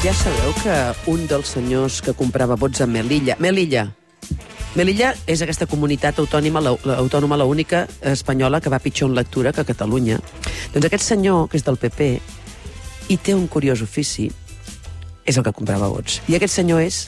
[0.00, 0.74] Ja sabeu que
[1.12, 3.34] un dels senyors que comprava vots a Melilla...
[3.36, 3.82] Melilla!
[4.72, 9.18] Melilla és aquesta comunitat autònoma, la, la, autònoma, la única espanyola que va pitjor en
[9.18, 10.16] lectura que Catalunya.
[10.72, 12.08] Doncs aquest senyor, que és del PP,
[13.12, 14.30] i té un curiós ofici,
[15.20, 16.22] és el que comprava vots.
[16.32, 17.02] I aquest senyor és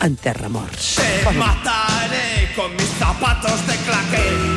[0.00, 0.94] enterramorts.
[0.96, 4.49] Te mataré con mis zapatos de claqué.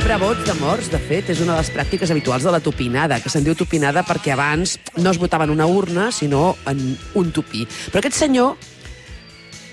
[0.00, 3.18] Comprar vots de morts, de fet, és una de les pràctiques habituals de la tupinada,
[3.20, 6.80] que se'n diu tupinada perquè abans no es votava en una urna, sinó en
[7.20, 7.66] un tupí.
[7.92, 8.56] Però aquest senyor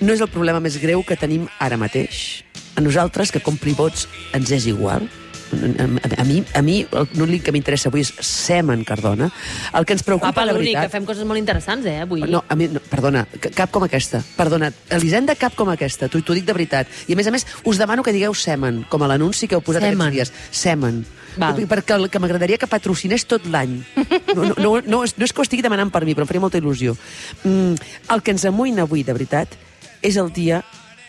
[0.04, 2.44] no és el problema més greu que tenim ara mateix.
[2.76, 4.04] A nosaltres, que compri vots,
[4.36, 5.08] ens és igual.
[5.48, 6.78] A, a, a mi, a mi
[7.16, 9.30] l'únic que m'interessa avui és Semen Cardona.
[9.78, 10.88] El que ens preocupa, Papa, l'únic, veritat...
[10.90, 12.26] que fem coses molt interessants, eh, avui.
[12.28, 14.22] No, a mi, no, perdona, ca- cap com aquesta.
[14.36, 16.10] Perdona, Elisenda, cap com aquesta.
[16.12, 16.92] T'ho t'ho dic de veritat.
[17.08, 19.64] I a més a més, us demano que digueu semen, com a l'anunci que heu
[19.64, 20.10] posat Semen.
[20.10, 20.50] aquests dies.
[20.52, 21.06] Semen.
[21.38, 21.60] Val.
[21.70, 23.78] Perquè el que m'agradaria que patrocinés tot l'any.
[24.34, 26.32] No, no, no, no, és, no és que ho estigui demanant per mi, però em
[26.32, 26.96] faria molta il·lusió.
[27.44, 27.76] Mm,
[28.16, 29.54] el que ens amoïna avui, de veritat,
[30.02, 30.64] és el dia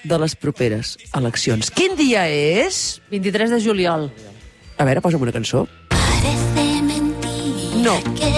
[0.04, 1.72] de les properes eleccions.
[1.74, 3.00] Quin dia és?
[3.10, 4.10] 23 de juliol.
[4.78, 5.66] A veure, posa'm una cançó.
[5.90, 7.96] Parece mentira No.
[8.14, 8.28] que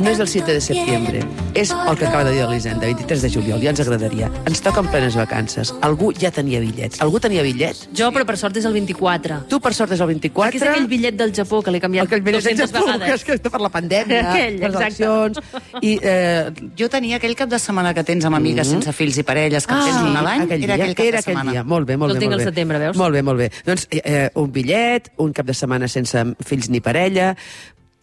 [0.00, 1.20] No és el 7 de setembre,
[1.54, 4.30] és el que acaba de dir l'Elisenda, 23 de juliol, ja ens agradaria.
[4.48, 5.74] Ens toca en plenes vacances.
[5.84, 6.96] Algú ja tenia bitllet.
[7.04, 7.82] Algú tenia bitllet?
[7.96, 9.42] Jo, però per sort és el 24.
[9.50, 10.50] Tu, per sort, és el 24.
[10.56, 13.04] Perquè és aquell bitllet del Japó que l'he canviat Aquell bitllet 200 de vegades.
[13.06, 15.04] que és que està per la pandèmia, Aquell, per les exacte.
[15.04, 15.38] eleccions...
[15.82, 18.70] I, eh, Jo tenia aquell cap de setmana que tens amb amigues Mm.
[18.80, 21.18] sense fills i parelles que Ah, tens un a l'any, aquell era aquell cap era
[21.18, 21.50] de setmana.
[21.52, 21.62] dia.
[21.64, 22.20] Molt bé, molt Jo el bé.
[22.24, 22.50] tinc molt al bé.
[22.50, 22.96] setembre, veus?
[22.96, 23.50] Molt bé, molt bé.
[23.66, 27.36] Doncs eh, eh, un bitllet, un cap de setmana sense fills ni parella...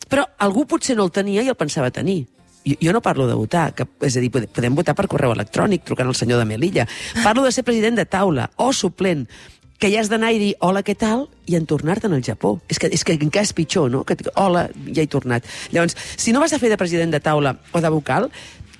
[0.07, 2.25] Però algú potser no el tenia i el pensava tenir.
[2.67, 5.85] Jo, jo no parlo de votar, que, és a dir, podem, votar per correu electrònic,
[5.87, 6.87] trucant al senyor de Melilla.
[7.23, 9.25] Parlo de ser president de taula o suplent,
[9.77, 12.57] que ja has d'anar i dir hola, què tal, i en tornar-te'n al Japó.
[12.67, 14.03] És que, és que encara és pitjor, no?
[14.07, 15.45] Que, et hola, ja he tornat.
[15.71, 18.31] Llavors, si no vas a fer de president de taula o de vocal,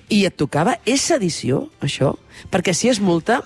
[0.08, 2.14] i et tocava, és sedició, això?
[2.52, 3.42] Perquè si és multa,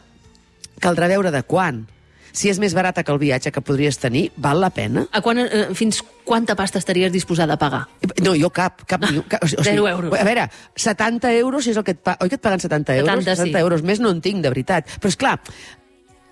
[0.82, 1.84] caldrà veure de quan.
[2.32, 5.06] Si és més barata que el viatge que podries tenir, val la pena?
[5.12, 7.86] A quan, eh, fins quanta pasta estaries disposada a pagar?
[8.22, 10.18] No, jo cap, cap, ni un- cap o sigui, Zero euros.
[10.18, 12.16] A veure, 70 euros és el que et pa...
[12.20, 13.10] Oi que et paguen 70 euros?
[13.24, 13.42] 70, sí.
[13.52, 14.88] 70 euros, més no en tinc, de veritat.
[14.98, 15.38] Però, és clar,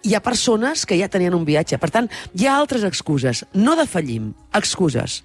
[0.02, 1.76] hi ha persones que ja tenien un viatge.
[1.78, 3.44] Per tant, hi ha altres excuses.
[3.52, 5.22] No defallim, excuses.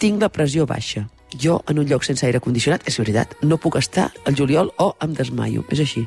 [0.00, 1.08] Tinc la pressió baixa.
[1.36, 4.94] Jo, en un lloc sense aire condicionat, és veritat, no puc estar al juliol o
[5.02, 5.64] em desmaio.
[5.68, 6.06] És així.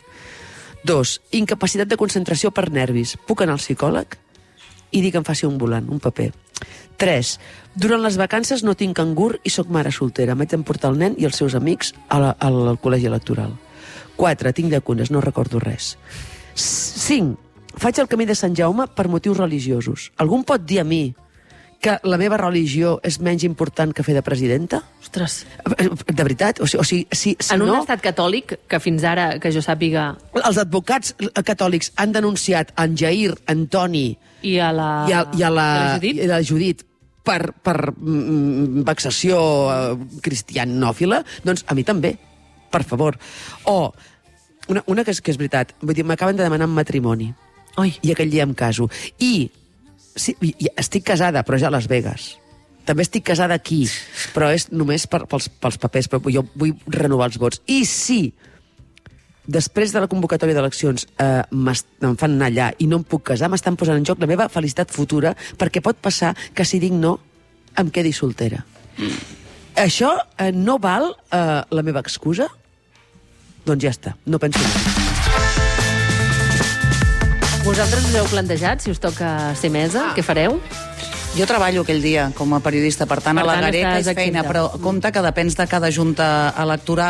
[0.84, 3.16] Dos, incapacitat de concentració per nervis.
[3.28, 4.18] Puc anar al psicòleg
[4.92, 6.32] i dir que em faci un volant, un paper.
[6.98, 7.32] 3.
[7.78, 10.36] Durant les vacances no tinc cangur i sóc mare soltera.
[10.36, 13.54] M'haig d'emportar el nen i els seus amics a la, al, al col·legi electoral.
[14.18, 14.54] 4.
[14.58, 15.96] Tinc llacunes, no recordo res.
[16.56, 17.38] 5.
[17.78, 20.12] Faig el camí de Sant Jaume per motius religiosos.
[20.18, 21.14] Algú pot dir a mi
[21.82, 24.82] que la meva religió és menys important que fer de presidenta?
[25.04, 26.62] Ostres, De veritat?
[26.62, 27.82] O sigui, o sigui si, si en un no...
[27.84, 30.10] estat catòlic, que fins ara, que jo sàpiga,
[30.42, 31.14] Els advocats
[31.46, 34.10] catòlics han denunciat en Jair, en Toni
[34.42, 34.92] i a la...
[35.10, 36.86] i a, i a la, i a la Judit, i a la Judit
[37.28, 39.40] per, per mm, vexació
[39.72, 42.16] eh, cristianòfila, doncs a mi també,
[42.72, 43.18] per favor.
[43.70, 43.92] O
[44.72, 47.32] una, una que, és, que és veritat, vull dir, m'acaben de demanar matrimoni
[47.78, 48.90] Oi, i aquell dia em caso.
[49.22, 49.48] I,
[50.20, 50.36] sí,
[50.76, 52.36] estic casada, però ja a Las Vegas.
[52.88, 53.82] També estic casada aquí,
[54.36, 57.62] però és només per, pels, pels papers, però jo vull renovar els vots.
[57.68, 58.22] I si
[59.48, 63.50] després de la convocatòria d'eleccions eh, em fan anar allà i no em puc casar,
[63.52, 67.18] m'estan posant en joc la meva felicitat futura, perquè pot passar que si dic no,
[67.80, 68.64] em quedi soltera.
[69.78, 72.50] Això eh, no val eh, la meva excusa?
[73.68, 75.47] Doncs ja està, no penso més.
[77.68, 80.56] Vosaltres us heu plantejat, si us toca ser mesa, què fareu?
[81.36, 84.18] Jo treballo aquell dia com a periodista, per tant, Per a la tant, estàs és
[84.18, 86.28] feina, però compte que depens de cada junta
[86.64, 87.06] electoral